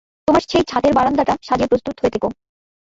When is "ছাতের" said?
0.69-0.93